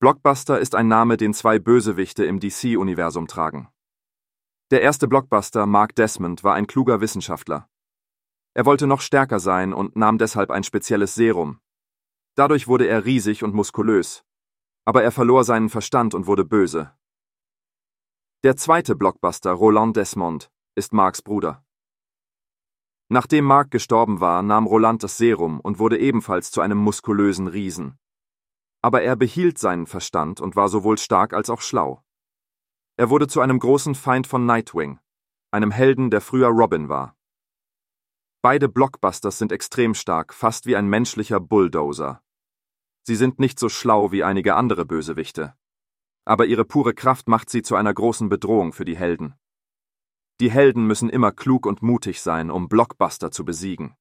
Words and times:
Blockbuster 0.00 0.58
ist 0.58 0.74
ein 0.74 0.88
Name, 0.88 1.18
den 1.18 1.34
zwei 1.34 1.58
Bösewichte 1.58 2.24
im 2.24 2.40
DC-Universum 2.40 3.26
tragen. 3.26 3.68
Der 4.70 4.80
erste 4.80 5.06
Blockbuster, 5.06 5.66
Mark 5.66 5.94
Desmond, 5.94 6.42
war 6.42 6.54
ein 6.54 6.66
kluger 6.66 7.02
Wissenschaftler. 7.02 7.68
Er 8.54 8.64
wollte 8.64 8.86
noch 8.86 9.02
stärker 9.02 9.40
sein 9.40 9.74
und 9.74 9.96
nahm 9.96 10.16
deshalb 10.16 10.50
ein 10.50 10.64
spezielles 10.64 11.14
Serum. 11.14 11.60
Dadurch 12.34 12.66
wurde 12.66 12.86
er 12.86 13.04
riesig 13.04 13.44
und 13.44 13.54
muskulös. 13.54 14.24
Aber 14.86 15.02
er 15.02 15.12
verlor 15.12 15.44
seinen 15.44 15.68
Verstand 15.68 16.14
und 16.14 16.26
wurde 16.26 16.46
böse. 16.46 16.96
Der 18.42 18.56
zweite 18.56 18.96
Blockbuster, 18.96 19.52
Roland 19.52 19.98
Desmond, 19.98 20.50
ist 20.76 20.94
Marks 20.94 21.20
Bruder. 21.20 21.62
Nachdem 23.10 23.44
Mark 23.44 23.70
gestorben 23.70 24.20
war, 24.20 24.42
nahm 24.42 24.66
Roland 24.66 25.02
das 25.02 25.18
Serum 25.18 25.60
und 25.60 25.78
wurde 25.78 25.98
ebenfalls 25.98 26.50
zu 26.50 26.62
einem 26.62 26.78
muskulösen 26.78 27.48
Riesen. 27.48 27.98
Aber 28.82 29.02
er 29.02 29.16
behielt 29.16 29.58
seinen 29.58 29.86
Verstand 29.86 30.40
und 30.40 30.56
war 30.56 30.68
sowohl 30.68 30.98
stark 30.98 31.32
als 31.32 31.50
auch 31.50 31.60
schlau. 31.60 32.02
Er 32.96 33.10
wurde 33.10 33.28
zu 33.28 33.40
einem 33.40 33.58
großen 33.58 33.94
Feind 33.94 34.26
von 34.26 34.46
Nightwing, 34.46 34.98
einem 35.50 35.70
Helden, 35.70 36.10
der 36.10 36.20
früher 36.20 36.48
Robin 36.48 36.88
war. 36.88 37.16
Beide 38.42 38.68
Blockbusters 38.68 39.38
sind 39.38 39.52
extrem 39.52 39.94
stark, 39.94 40.32
fast 40.32 40.64
wie 40.64 40.76
ein 40.76 40.88
menschlicher 40.88 41.40
Bulldozer. 41.40 42.22
Sie 43.02 43.16
sind 43.16 43.38
nicht 43.38 43.58
so 43.58 43.68
schlau 43.68 44.12
wie 44.12 44.24
einige 44.24 44.54
andere 44.54 44.86
Bösewichte. 44.86 45.54
Aber 46.24 46.46
ihre 46.46 46.64
pure 46.64 46.94
Kraft 46.94 47.28
macht 47.28 47.50
sie 47.50 47.62
zu 47.62 47.76
einer 47.76 47.92
großen 47.92 48.28
Bedrohung 48.28 48.72
für 48.72 48.84
die 48.84 48.96
Helden. 48.96 49.34
Die 50.40 50.50
Helden 50.50 50.86
müssen 50.86 51.10
immer 51.10 51.32
klug 51.32 51.66
und 51.66 51.82
mutig 51.82 52.22
sein, 52.22 52.50
um 52.50 52.68
Blockbuster 52.68 53.30
zu 53.30 53.44
besiegen. 53.44 53.94